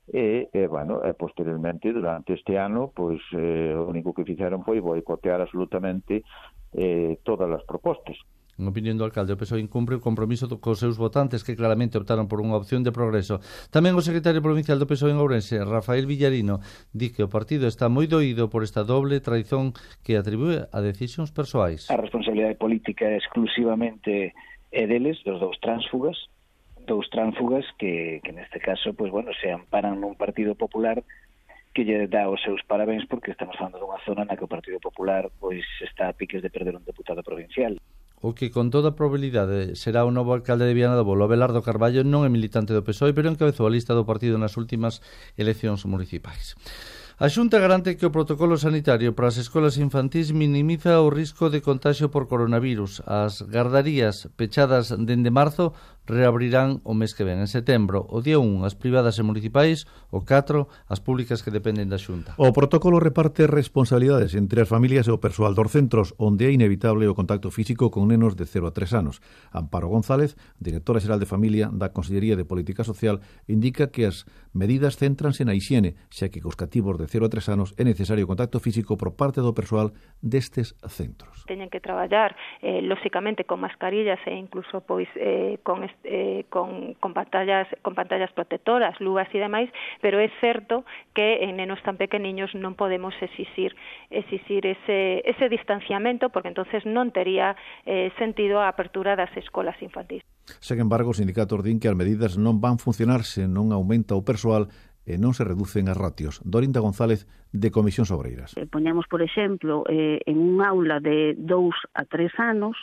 e, 0.08 0.48
e 0.54 0.68
bueno, 0.68 1.04
e 1.04 1.12
posteriormente 1.14 1.92
durante 1.92 2.34
este 2.34 2.56
ano, 2.56 2.92
pois 2.96 3.20
eh, 3.36 3.76
o 3.76 3.88
único 3.92 4.16
que 4.16 4.24
fixeron 4.24 4.64
foi 4.64 4.80
boicotear 4.80 5.44
absolutamente 5.44 6.24
eh, 6.74 7.20
todas 7.28 7.52
as 7.52 7.64
propostas. 7.68 8.16
En 8.58 8.66
opinión 8.66 8.98
do 8.98 9.06
alcalde, 9.06 9.38
o 9.38 9.40
PSOE 9.40 9.62
incumpre 9.62 9.94
o 9.94 10.02
compromiso 10.02 10.50
cos 10.58 10.82
seus 10.82 10.98
votantes 10.98 11.46
que 11.46 11.54
claramente 11.54 12.00
optaron 12.02 12.26
por 12.26 12.42
unha 12.42 12.58
opción 12.58 12.82
de 12.82 12.90
progreso. 12.90 13.38
Tamén 13.70 13.94
o 13.94 14.02
secretario 14.02 14.42
provincial 14.42 14.82
do 14.82 14.90
PSOE 14.90 15.14
en 15.14 15.22
Ourense, 15.22 15.62
Rafael 15.62 16.10
Villarino, 16.10 16.64
di 16.90 17.14
que 17.14 17.22
o 17.22 17.30
partido 17.30 17.70
está 17.70 17.86
moi 17.86 18.10
doído 18.10 18.50
por 18.50 18.66
esta 18.66 18.82
doble 18.82 19.22
traición 19.22 19.78
que 20.02 20.18
atribúe 20.18 20.66
a 20.74 20.80
decisións 20.82 21.30
persoais. 21.30 21.86
A 21.94 22.02
responsabilidade 22.02 22.58
política 22.58 23.06
é 23.06 23.22
exclusivamente 23.22 24.34
é 24.74 24.84
deles, 24.90 25.22
dos 25.22 25.38
dous 25.38 25.58
tránsfugas, 25.62 26.18
dous 26.88 27.12
tránfugas 27.12 27.68
que, 27.78 28.24
que 28.24 28.32
neste 28.32 28.64
caso 28.64 28.96
pois, 28.96 29.12
bueno, 29.12 29.36
se 29.36 29.52
amparan 29.52 30.00
nun 30.00 30.16
Partido 30.16 30.56
Popular 30.56 31.04
que 31.76 31.86
lle 31.86 32.10
dá 32.10 32.26
os 32.32 32.42
seus 32.42 32.64
parabéns 32.66 33.06
porque 33.06 33.30
estamos 33.30 33.54
falando 33.60 33.78
dunha 33.78 34.02
zona 34.08 34.26
na 34.26 34.34
que 34.34 34.48
o 34.48 34.50
Partido 34.50 34.80
Popular 34.80 35.30
pois 35.38 35.68
está 35.84 36.10
a 36.10 36.16
piques 36.18 36.42
de 36.42 36.50
perder 36.50 36.74
un 36.74 36.88
deputado 36.88 37.22
provincial. 37.22 37.78
O 38.18 38.34
que 38.34 38.50
con 38.50 38.74
toda 38.74 38.98
probabilidade 38.98 39.78
será 39.78 40.02
o 40.02 40.10
novo 40.10 40.34
alcalde 40.34 40.66
de 40.66 40.74
Viana 40.74 40.98
do 40.98 41.06
Bolo, 41.06 41.30
Abelardo 41.30 41.62
Carballo, 41.62 42.02
non 42.02 42.26
é 42.26 42.34
militante 42.34 42.74
do 42.74 42.82
PSOE, 42.82 43.14
pero 43.14 43.30
encabezou 43.30 43.70
a 43.70 43.74
lista 43.76 43.94
do 43.94 44.10
partido 44.10 44.42
nas 44.42 44.58
últimas 44.58 45.06
eleccións 45.38 45.86
municipais. 45.86 46.58
A 47.18 47.34
Xunta 47.34 47.58
garante 47.58 47.98
que 47.98 48.06
o 48.06 48.14
protocolo 48.14 48.62
sanitario 48.62 49.18
para 49.18 49.34
as 49.34 49.42
escolas 49.42 49.82
infantís 49.82 50.30
minimiza 50.30 51.02
o 51.02 51.10
risco 51.10 51.50
de 51.50 51.66
contagio 51.66 52.14
por 52.14 52.30
coronavirus. 52.30 53.02
As 53.10 53.42
gardarías 53.42 54.30
pechadas 54.38 54.94
dende 54.94 55.34
marzo 55.34 55.74
reabrirán 56.08 56.80
o 56.88 56.96
mes 56.96 57.14
que 57.14 57.28
ven 57.28 57.44
en 57.44 57.52
setembro, 57.52 58.08
o 58.08 58.24
día 58.24 58.40
1 58.40 58.64
as 58.64 58.80
privadas 58.80 59.20
e 59.20 59.28
municipais, 59.28 59.84
o 60.10 60.24
4 60.24 60.72
as 60.88 61.04
públicas 61.04 61.44
que 61.44 61.52
dependen 61.52 61.92
da 61.92 62.00
Xunta. 62.00 62.34
O 62.40 62.56
protocolo 62.56 63.04
reparte 63.04 63.46
responsabilidades 63.46 64.34
entre 64.34 64.64
as 64.64 64.72
familias 64.72 65.06
e 65.06 65.14
o 65.14 65.20
persoal 65.20 65.52
dos 65.52 65.68
centros 65.68 66.16
onde 66.16 66.48
é 66.48 66.52
inevitable 66.56 67.06
o 67.12 67.14
contacto 67.14 67.52
físico 67.52 67.92
con 67.92 68.08
nenos 68.08 68.40
de 68.40 68.48
0 68.48 68.72
a 68.72 68.74
3 68.74 69.04
anos. 69.04 69.20
Amparo 69.52 69.92
González, 69.92 70.40
directora 70.58 71.04
xeral 71.04 71.20
de 71.20 71.28
Familia 71.28 71.68
da 71.68 71.92
Consellería 71.92 72.40
de 72.40 72.48
Política 72.48 72.88
Social, 72.88 73.20
indica 73.52 73.92
que 73.92 74.08
as 74.08 74.24
medidas 74.56 74.96
céntranse 74.96 75.44
na 75.44 75.54
higiene, 75.54 76.00
xa 76.08 76.32
que 76.32 76.40
cos 76.40 76.56
cativos 76.56 76.96
de 76.96 77.12
0 77.12 77.28
a 77.28 77.30
3 77.30 77.52
anos 77.52 77.76
é 77.76 77.84
necesario 77.84 78.26
contacto 78.26 78.64
físico 78.64 78.96
por 78.96 79.20
parte 79.20 79.44
do 79.44 79.52
persoal 79.52 79.92
destes 80.24 80.72
centros. 80.88 81.44
Teñen 81.52 81.68
que 81.68 81.84
traballar, 81.84 82.40
eh, 82.64 82.80
lóxicamente, 82.80 83.44
con 83.44 83.60
mascarillas 83.60 84.24
e 84.24 84.34
incluso 84.40 84.82
pois 84.88 85.12
eh, 85.20 85.60
con 85.68 85.84
eh, 86.04 86.46
con, 86.50 86.94
con, 87.00 87.14
pantallas, 87.14 87.68
con 87.82 87.96
pantallas 87.96 88.32
protectoras, 88.32 89.00
luvas 89.00 89.28
e 89.34 89.40
demais, 89.40 89.70
pero 90.02 90.20
é 90.20 90.30
certo 90.40 90.86
que 91.14 91.44
en 91.44 91.58
nenos 91.58 91.82
tan 91.82 91.98
pequeniños 91.98 92.54
non 92.56 92.76
podemos 92.76 93.16
exixir, 93.20 93.76
exixir 94.10 94.66
ese, 94.66 95.24
ese 95.26 95.50
distanciamento, 95.50 96.30
porque 96.30 96.50
entonces 96.50 96.86
non 96.86 97.10
tería 97.12 97.58
eh, 97.86 98.12
sentido 98.22 98.62
a 98.62 98.72
apertura 98.72 99.18
das 99.18 99.32
escolas 99.36 99.78
infantis. 99.82 100.24
Sen 100.64 100.80
embargo, 100.80 101.12
os 101.12 101.20
sindicatos 101.20 101.60
din 101.60 101.82
que 101.84 101.92
as 101.92 101.98
medidas 102.00 102.40
non 102.40 102.64
van 102.64 102.80
funcionar 102.80 103.28
se 103.28 103.50
non 103.50 103.76
aumenta 103.76 104.16
o 104.16 104.24
persoal 104.24 104.72
e 105.08 105.16
non 105.16 105.32
se 105.32 105.48
reducen 105.48 105.88
as 105.88 105.96
ratios. 105.96 106.44
Dorinda 106.44 106.84
González, 106.84 107.24
de 107.56 107.72
Comisións 107.72 108.12
Obreiras. 108.12 108.52
Eh, 108.60 108.68
poñamos, 108.68 109.08
por 109.08 109.24
exemplo, 109.24 109.88
eh, 109.88 110.20
en 110.28 110.38
un 110.38 110.60
aula 110.60 111.00
de 111.00 111.34
dous 111.40 111.76
a 111.96 112.04
tres 112.04 112.36
anos, 112.38 112.76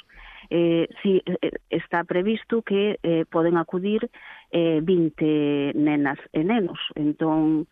eh, 0.50 0.88
si, 1.02 1.22
eh, 1.24 1.50
está 1.70 2.04
previsto 2.04 2.62
que 2.62 2.98
eh, 3.02 3.24
poden 3.30 3.56
acudir 3.56 4.10
eh, 4.50 4.80
20 4.82 5.72
nenas 5.74 6.18
e 6.32 6.44
nenos. 6.44 6.78
Entón, 6.94 7.66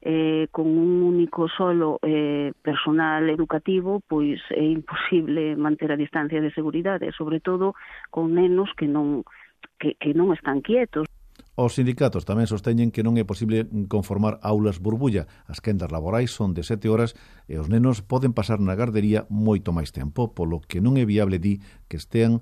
eh, 0.00 0.46
con 0.50 0.66
un 0.66 1.02
único 1.02 1.48
solo 1.48 1.98
eh, 2.02 2.52
personal 2.62 3.28
educativo, 3.30 4.00
pois 4.06 4.38
é 4.50 4.62
imposible 4.62 5.56
manter 5.56 5.90
a 5.90 5.96
distancia 5.98 6.40
de 6.40 6.54
seguridade, 6.54 7.10
sobre 7.12 7.40
todo 7.40 7.74
con 8.10 8.34
nenos 8.34 8.70
que 8.78 8.86
non 8.86 9.26
que, 9.78 9.98
que 9.98 10.14
non 10.14 10.30
están 10.30 10.62
quietos. 10.62 11.10
Os 11.58 11.74
sindicatos 11.74 12.22
tamén 12.22 12.46
sosteñen 12.46 12.94
que 12.94 13.02
non 13.02 13.18
é 13.18 13.26
posible 13.26 13.66
conformar 13.90 14.38
aulas 14.46 14.78
burbulla. 14.78 15.26
As 15.50 15.58
quendas 15.58 15.90
laborais 15.90 16.30
son 16.30 16.54
de 16.54 16.62
sete 16.62 16.86
horas 16.86 17.18
e 17.50 17.58
os 17.58 17.66
nenos 17.66 17.98
poden 17.98 18.30
pasar 18.30 18.62
na 18.62 18.78
gardería 18.78 19.26
moito 19.26 19.74
máis 19.74 19.90
tempo, 19.90 20.30
polo 20.38 20.62
que 20.62 20.78
non 20.78 20.94
é 20.94 21.02
viable 21.02 21.42
di 21.42 21.58
que 21.90 21.98
estean 21.98 22.38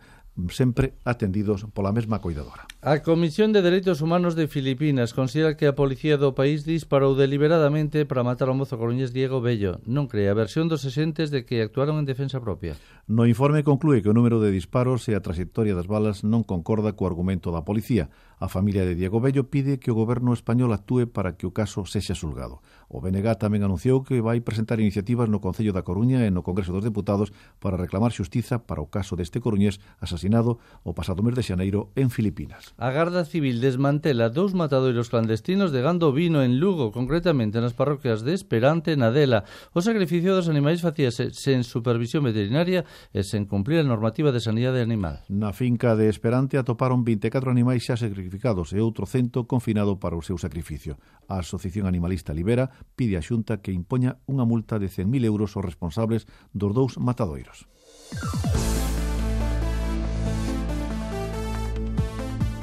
sempre 0.53 0.93
atendidos 1.05 1.65
pola 1.73 1.97
mesma 1.97 2.21
cuidadora. 2.21 2.69
A 2.85 3.01
Comisión 3.01 3.57
de 3.57 3.65
Dereitos 3.65 4.05
Humanos 4.05 4.37
de 4.37 4.53
Filipinas 4.53 5.17
considera 5.17 5.57
que 5.57 5.65
a 5.65 5.73
policía 5.73 6.21
do 6.21 6.37
país 6.37 6.69
disparou 6.69 7.17
deliberadamente 7.17 8.05
para 8.05 8.21
matar 8.21 8.53
ao 8.53 8.59
mozo 8.59 8.77
coruñés 8.77 9.17
Diego 9.17 9.41
Bello. 9.41 9.81
Non 9.89 10.13
cree 10.13 10.29
a 10.29 10.37
versión 10.37 10.69
dos 10.69 10.85
exentes 10.85 11.33
de 11.33 11.49
que 11.49 11.65
actuaron 11.65 11.97
en 11.97 12.05
defensa 12.05 12.37
propia. 12.45 12.77
No 13.09 13.25
informe 13.25 13.65
conclúe 13.65 14.05
que 14.05 14.13
o 14.13 14.17
número 14.17 14.45
de 14.45 14.53
disparos 14.53 15.09
e 15.09 15.17
a 15.17 15.25
trayectoria 15.25 15.73
das 15.73 15.89
balas 15.89 16.21
non 16.21 16.45
concorda 16.45 16.93
co 16.93 17.09
argumento 17.09 17.49
da 17.49 17.65
policía. 17.65 18.13
A 18.39 18.49
familia 18.49 18.85
de 18.85 18.95
Diego 18.95 19.19
Bello 19.19 19.49
pide 19.49 19.81
que 19.81 19.89
o 19.89 19.97
goberno 19.97 20.37
español 20.37 20.77
actúe 20.77 21.09
para 21.09 21.41
que 21.41 21.49
o 21.49 21.57
caso 21.57 21.89
sexa 21.89 22.13
xulgado. 22.13 22.61
O 22.85 23.01
BNG 23.01 23.33
tamén 23.41 23.65
anunciou 23.65 24.05
que 24.05 24.21
vai 24.21 24.45
presentar 24.45 24.77
iniciativas 24.77 25.33
no 25.33 25.41
Concello 25.41 25.73
da 25.73 25.81
Coruña 25.81 26.21
e 26.21 26.29
no 26.29 26.45
Congreso 26.45 26.77
dos 26.77 26.85
Deputados 26.85 27.33
para 27.65 27.81
reclamar 27.81 28.13
xustiza 28.13 28.61
para 28.69 28.85
o 28.85 28.93
caso 28.93 29.17
deste 29.17 29.41
coruñés 29.41 29.81
asasinado 30.05 30.61
o 30.85 30.93
pasado 30.93 31.25
mes 31.25 31.33
de 31.33 31.49
xaneiro 31.49 31.97
en 31.97 32.13
Filipinas. 32.13 32.77
A 32.77 32.93
Garda 32.93 33.25
Civil 33.25 33.57
desmantela 33.65 34.29
dous 34.29 34.53
matadoiros 34.53 35.09
clandestinos 35.09 35.73
de 35.73 35.81
gando 35.81 36.13
vino 36.13 36.45
en 36.45 36.61
Lugo, 36.61 36.93
concretamente 36.93 37.57
nas 37.65 37.73
parroquias 37.73 38.21
de 38.21 38.37
Esperante 38.37 38.93
e 38.93 39.01
Nadela. 39.01 39.49
O 39.73 39.81
sacrificio 39.81 40.37
dos 40.37 40.53
animais 40.53 40.85
facíase 40.85 41.33
sen 41.33 41.65
supervisión 41.65 42.29
veterinaria 42.29 42.85
e 43.17 43.25
sen 43.25 43.49
cumplir 43.49 43.81
a 43.81 43.89
normativa 43.89 44.29
de 44.29 44.45
sanidade 44.45 44.85
animal. 44.85 45.25
Na 45.33 45.57
finca 45.57 45.97
de 45.97 46.13
Esperante 46.13 46.61
atoparon 46.61 47.01
24 47.01 47.49
animais 47.49 47.81
xa 47.81 47.97
sacrificados 47.97 48.26
sacrificados 48.27 48.75
e 48.75 48.83
outro 48.83 49.07
cento 49.07 49.47
confinado 49.47 50.03
para 50.03 50.19
o 50.19 50.23
seu 50.27 50.35
sacrificio. 50.35 50.99
A 51.31 51.39
Asociación 51.39 51.87
Animalista 51.87 52.35
Libera 52.35 52.67
pide 52.99 53.15
a 53.15 53.23
Xunta 53.23 53.63
que 53.63 53.71
impoña 53.71 54.19
unha 54.27 54.43
multa 54.43 54.83
de 54.83 54.91
100.000 54.91 55.23
euros 55.31 55.55
aos 55.55 55.63
responsables 55.63 56.27
dos 56.51 56.75
dous 56.75 56.99
matadoiros. 56.99 57.71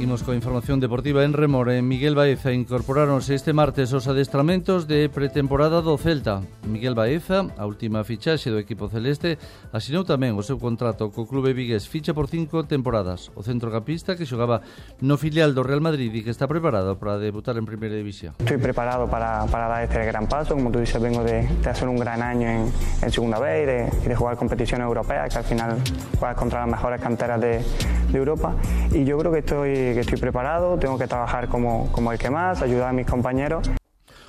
Imos 0.03 0.19
coa 0.19 0.35
información 0.35 0.83
deportiva 0.83 1.23
en 1.23 1.31
Remor. 1.31 1.71
En 1.71 1.87
Miguel 1.87 2.11
Baeza 2.11 2.51
incorporáronse 2.51 3.39
este 3.39 3.55
martes 3.55 3.95
os 3.95 4.03
adestramentos 4.11 4.83
de 4.83 5.07
pretemporada 5.07 5.79
do 5.79 5.95
Celta. 5.95 6.43
Miguel 6.67 6.91
Baeza, 6.91 7.47
a 7.55 7.63
última 7.63 8.03
fichaxe 8.03 8.51
do 8.51 8.59
equipo 8.59 8.91
celeste, 8.91 9.39
asinou 9.71 10.03
tamén 10.03 10.35
o 10.35 10.43
seu 10.43 10.59
contrato 10.59 11.07
co 11.07 11.23
clube 11.23 11.55
vigués 11.55 11.87
ficha 11.87 12.11
por 12.11 12.27
cinco 12.27 12.67
temporadas. 12.67 13.31
O 13.39 13.47
centrocampista 13.47 14.19
que 14.19 14.27
xogaba 14.27 14.59
no 14.99 15.15
filial 15.15 15.55
do 15.55 15.63
Real 15.63 15.79
Madrid 15.79 16.11
e 16.11 16.19
que 16.19 16.35
está 16.35 16.51
preparado 16.51 16.99
para 16.99 17.15
debutar 17.15 17.55
en 17.55 17.63
Primeira 17.63 17.95
División. 17.95 18.35
Estoy 18.43 18.59
preparado 18.59 19.07
para, 19.07 19.47
para 19.47 19.71
dar 19.71 19.87
este 19.87 20.03
gran 20.03 20.27
paso. 20.27 20.59
Como 20.59 20.67
tú 20.67 20.83
dices, 20.83 20.99
vengo 20.99 21.23
de, 21.23 21.47
de 21.47 21.69
hacer 21.71 21.87
un 21.87 21.95
gran 21.95 22.19
año 22.19 22.43
en, 22.43 22.67
en 22.99 23.07
Segunda 23.07 23.39
B 23.39 23.47
y 23.47 23.65
de, 23.71 23.79
de 23.87 24.15
jugar 24.19 24.35
competiciones 24.35 24.83
europeas, 24.83 25.31
que 25.31 25.39
al 25.39 25.47
final 25.47 25.79
juegas 26.19 26.35
contra 26.35 26.59
las 26.59 26.75
mejores 26.75 26.99
canteras 26.99 27.39
de, 27.39 27.63
de 28.11 28.17
Europa. 28.19 28.51
Y 28.91 29.07
yo 29.07 29.15
creo 29.15 29.31
que 29.31 29.39
estoy 29.39 29.92
que, 29.93 30.01
estoy 30.01 30.17
preparado, 30.17 30.77
tengo 30.77 30.97
que 30.97 31.07
trabajar 31.07 31.47
como, 31.47 31.91
como 31.91 32.11
el 32.11 32.17
que 32.17 32.29
más, 32.29 32.61
ayudar 32.61 32.89
a 32.89 32.93
mis 32.93 33.05
compañeros. 33.05 33.69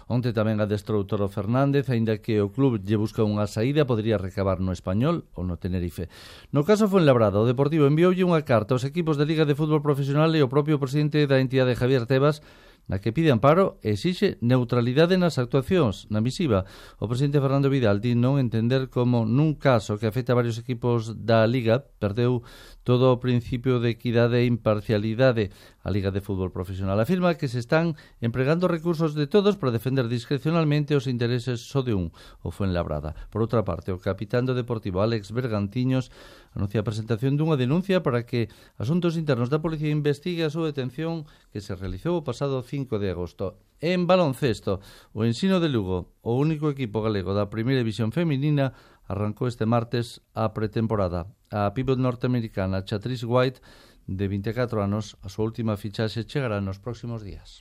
Onte 0.05 0.37
tamén 0.37 0.61
adestrou 0.61 1.09
Toro 1.09 1.33
Fernández, 1.33 1.89
aínda 1.89 2.21
que 2.21 2.45
o 2.45 2.53
club 2.53 2.77
lle 2.85 3.01
busca 3.01 3.25
unha 3.25 3.49
saída, 3.49 3.89
podría 3.89 4.21
recabar 4.21 4.61
no 4.61 4.69
Español 4.77 5.25
ou 5.33 5.49
no 5.49 5.57
Tenerife. 5.57 6.13
No 6.53 6.61
caso 6.61 6.93
foi 6.93 7.01
en 7.01 7.09
Labrada, 7.09 7.41
o 7.41 7.49
Deportivo 7.49 7.89
envioulle 7.89 8.21
unha 8.21 8.45
carta 8.45 8.77
aos 8.77 8.85
equipos 8.85 9.17
de 9.17 9.25
Liga 9.25 9.49
de 9.49 9.57
Fútbol 9.57 9.81
Profesional 9.81 10.29
e 10.37 10.45
o 10.45 10.53
propio 10.53 10.77
presidente 10.77 11.25
da 11.25 11.41
entidade 11.41 11.73
Javier 11.73 12.05
Tebas 12.05 12.45
na 12.89 13.01
que 13.01 13.13
pide 13.17 13.33
amparo 13.33 13.81
e 13.81 13.97
exixe 13.97 14.37
neutralidade 14.45 15.17
nas 15.17 15.41
actuacións. 15.41 16.05
Na 16.13 16.21
misiva, 16.21 16.69
o 17.01 17.09
presidente 17.09 17.41
Fernando 17.41 17.73
Vidal 17.73 18.01
di 18.01 18.13
non 18.13 18.37
entender 18.37 18.93
como 18.93 19.25
nun 19.25 19.57
caso 19.57 19.97
que 19.97 20.05
afecta 20.05 20.37
a 20.37 20.39
varios 20.39 20.61
equipos 20.61 21.17
da 21.17 21.49
Liga 21.49 21.81
perdeu 21.97 22.45
todo 22.85 23.09
o 23.09 23.21
principio 23.21 23.81
de 23.81 23.97
equidade 23.97 24.45
e 24.45 24.49
imparcialidade. 24.49 25.49
A 25.85 25.89
Liga 25.89 26.13
de 26.13 26.21
Fútbol 26.21 26.53
Profesional 26.53 27.01
afirma 27.01 27.37
que 27.41 27.49
se 27.49 27.61
están 27.61 27.97
empregando 28.21 28.69
recursos 28.69 29.17
de 29.17 29.27
todos 29.27 29.57
para 29.57 29.73
defender 29.73 30.09
discrecionalmente 30.09 30.97
os 30.97 31.09
intereses 31.09 31.65
só 31.65 31.81
de 31.81 31.97
un, 31.97 32.13
o 32.45 32.53
Fuenlabrada. 32.53 33.17
Por 33.33 33.41
outra 33.41 33.65
parte, 33.65 33.93
o 33.93 34.01
capitán 34.01 34.45
do 34.45 34.53
Deportivo 34.53 35.01
Alex 35.01 35.33
Bergantiños 35.33 36.13
anuncia 36.55 36.81
a 36.81 36.87
presentación 36.87 37.35
dunha 37.35 37.59
denuncia 37.59 38.01
para 38.01 38.25
que 38.25 38.49
Asuntos 38.79 39.19
Internos 39.19 39.51
da 39.51 39.61
Policía 39.61 39.91
investigue 39.91 40.47
a 40.47 40.55
súa 40.55 40.71
detención 40.71 41.27
que 41.51 41.61
se 41.61 41.75
realizou 41.75 42.17
o 42.17 42.27
pasado 42.27 42.63
5 42.63 43.03
de 43.03 43.11
agosto. 43.11 43.59
En 43.83 44.07
baloncesto, 44.07 44.81
o 45.13 45.27
ensino 45.27 45.59
de 45.59 45.69
Lugo, 45.69 46.15
o 46.23 46.39
único 46.39 46.71
equipo 46.71 47.03
galego 47.03 47.35
da 47.35 47.51
primeira 47.51 47.83
división 47.83 48.15
feminina, 48.15 48.73
arrancou 49.11 49.51
este 49.51 49.67
martes 49.67 50.23
a 50.33 50.55
pretemporada. 50.55 51.29
A 51.51 51.75
pivot 51.75 51.99
norteamericana 51.99 52.87
Chatrice 52.87 53.27
White, 53.27 53.61
de 54.07 54.25
24 54.29 54.81
anos, 54.81 55.19
a 55.21 55.29
súa 55.29 55.51
última 55.51 55.77
fichaxe 55.77 56.25
chegará 56.25 56.63
nos 56.63 56.79
próximos 56.81 57.21
días. 57.21 57.61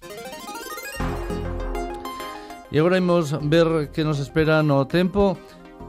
E 2.73 2.81
agora 2.81 2.97
imos 2.97 3.37
ver 3.47 3.93
que 3.93 4.01
nos 4.01 4.17
espera 4.17 4.65
no 4.65 4.89
tempo. 4.89 5.37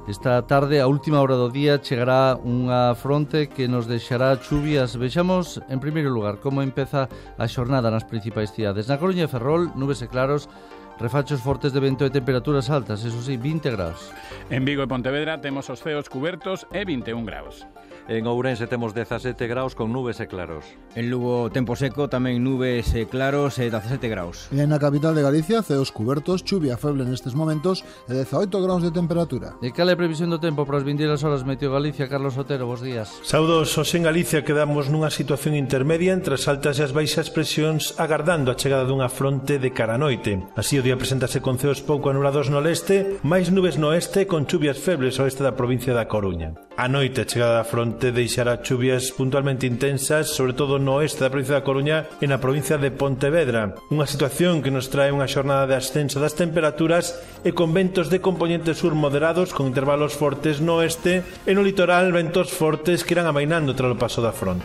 Esta 0.06 0.42
tarde, 0.44 0.80
a 0.80 0.86
última 0.86 1.20
hora 1.20 1.34
do 1.34 1.48
día, 1.48 1.80
chegará 1.80 2.36
unha 2.36 2.92
fronte 2.92 3.48
que 3.48 3.64
nos 3.66 3.88
deixará 3.88 4.36
chuvias. 4.36 5.00
Vexamos, 5.00 5.64
en 5.72 5.80
primeiro 5.80 6.12
lugar, 6.12 6.44
como 6.44 6.60
empeza 6.60 7.08
a 7.40 7.46
xornada 7.48 7.88
nas 7.88 8.04
principais 8.04 8.52
cidades. 8.52 8.86
Na 8.86 9.00
Coruña 9.00 9.24
e 9.24 9.32
Ferrol, 9.32 9.72
nubes 9.72 10.04
e 10.04 10.08
claros, 10.12 10.50
Refachos 10.98 11.40
fortes 11.40 11.72
de 11.74 11.80
vento 11.82 12.06
e 12.06 12.10
temperaturas 12.14 12.70
altas, 12.70 13.02
eso 13.02 13.18
sí, 13.18 13.34
20 13.34 13.66
graus. 13.74 14.14
En 14.46 14.62
Vigo 14.62 14.86
e 14.86 14.86
Pontevedra 14.86 15.42
temos 15.42 15.66
os 15.66 15.82
ceos 15.82 16.06
cubertos 16.06 16.70
e 16.70 16.86
21 16.86 17.26
graus. 17.26 17.66
En 18.06 18.26
Ourense 18.26 18.66
temos 18.66 18.92
17 18.92 19.46
graus 19.48 19.74
con 19.74 19.88
nubes 19.88 20.20
e 20.20 20.28
claros. 20.28 20.68
En 20.92 21.08
Lugo 21.08 21.48
tempo 21.48 21.72
seco, 21.72 22.12
tamén 22.12 22.44
nubes 22.44 22.92
e 22.92 23.08
claros 23.08 23.56
e 23.56 23.72
17 23.72 24.12
graus. 24.12 24.52
E 24.52 24.60
na 24.68 24.76
capital 24.76 25.16
de 25.16 25.24
Galicia, 25.24 25.64
ceos 25.64 25.88
cubertos, 25.88 26.44
chuvia 26.44 26.76
feble 26.76 27.08
nestes 27.08 27.32
momentos 27.32 27.80
e 28.04 28.12
18 28.12 28.60
graus 28.60 28.84
de 28.84 28.92
temperatura. 28.92 29.56
E 29.64 29.72
cal 29.72 29.88
é 29.88 29.96
a 29.96 30.00
previsión 30.00 30.28
do 30.28 30.36
tempo 30.36 30.68
para 30.68 30.76
as 30.76 30.84
22 30.84 31.24
horas 31.24 31.48
meteo 31.48 31.72
Galicia, 31.72 32.04
Carlos 32.04 32.36
Otero, 32.36 32.68
bos 32.68 32.84
días. 32.84 33.08
Saudos, 33.24 33.72
hoxe 33.72 33.96
en 33.96 34.04
Galicia 34.04 34.44
quedamos 34.44 34.92
nunha 34.92 35.08
situación 35.08 35.56
intermedia 35.56 36.12
entre 36.12 36.36
as 36.36 36.44
altas 36.44 36.76
e 36.76 36.84
as 36.84 36.92
baixas 36.92 37.32
presións 37.32 37.96
agardando 37.96 38.52
a 38.52 38.58
chegada 38.60 38.84
dunha 38.84 39.08
fronte 39.08 39.56
de 39.56 39.72
cara 39.72 39.96
noite. 39.96 40.44
Así 40.60 40.76
o 40.76 40.84
día 40.84 41.00
presentase 41.00 41.40
con 41.40 41.56
ceos 41.56 41.80
pouco 41.80 42.12
anulados 42.12 42.52
no 42.52 42.60
leste, 42.60 43.16
máis 43.24 43.48
nubes 43.48 43.80
no 43.80 43.96
oeste 43.96 44.28
con 44.28 44.44
chuvias 44.44 44.76
febles 44.76 45.16
oeste 45.16 45.40
da 45.40 45.56
provincia 45.56 45.96
da 45.96 46.04
Coruña. 46.04 46.52
A 46.76 46.84
noite 46.84 47.24
chegada 47.24 47.62
da 47.62 47.64
fronte 47.64 47.93
20 47.94 48.12
deixará 48.12 48.62
chuvias 48.62 49.12
puntualmente 49.12 49.66
intensas, 49.66 50.30
sobre 50.30 50.52
todo 50.52 50.78
no 50.78 50.98
oeste 50.98 51.22
da 51.22 51.30
provincia 51.30 51.54
da 51.54 51.66
Coruña 51.66 52.10
e 52.18 52.26
na 52.26 52.42
provincia 52.42 52.76
de 52.78 52.90
Pontevedra. 52.90 53.78
Unha 53.94 54.10
situación 54.10 54.62
que 54.62 54.74
nos 54.74 54.90
trae 54.90 55.14
unha 55.14 55.30
xornada 55.30 55.70
de 55.70 55.78
ascenso 55.78 56.18
das 56.18 56.34
temperaturas 56.34 57.14
e 57.46 57.54
con 57.54 57.70
ventos 57.70 58.10
de 58.10 58.18
componente 58.18 58.74
sur 58.74 58.98
moderados 58.98 59.54
con 59.54 59.70
intervalos 59.70 60.18
fortes 60.18 60.58
no 60.58 60.82
oeste 60.82 61.22
e 61.46 61.52
no 61.54 61.62
litoral 61.62 62.10
ventos 62.10 62.50
fortes 62.50 63.06
que 63.06 63.14
irán 63.14 63.30
amainando 63.30 63.78
tras 63.78 63.94
o 63.94 64.00
paso 64.00 64.18
da 64.18 64.34
fronte. 64.34 64.62